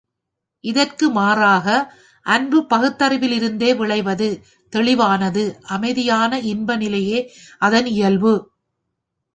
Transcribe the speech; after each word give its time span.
இதற்கு 0.63 1.09
மாறாக, 1.09 1.67
அன்பு 2.25 2.59
பகுத்தறிவிலிருந்தே 2.69 3.75
விளைவது 3.75 4.29
தெளிவானது 4.73 5.43
அமைதியான 5.69 6.39
இன்ப 6.45 6.75
நிலையே 6.75 7.19
அதன் 7.61 7.85
இயல்பு. 7.85 8.33